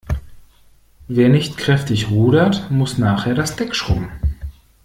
Wer 1.07 1.29
nicht 1.29 1.57
kräftig 1.59 2.09
rudert, 2.09 2.71
muss 2.71 2.97
nachher 2.97 3.35
das 3.35 3.55
Deck 3.55 3.75
schrubben. 3.75 4.11